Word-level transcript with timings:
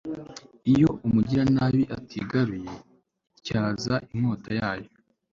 iyo 0.71 0.89
umugiranabi 1.07 1.83
atigaruye, 1.97 2.73
ityaza 3.37 3.95
inkota 4.13 4.51
yayo 4.59 4.89